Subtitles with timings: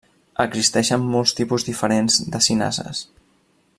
[0.43, 3.07] Existeixen molts tipus diferents de cinases.